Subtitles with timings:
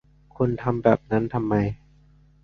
[0.35, 1.55] คุณทำแบบนั้นทำไม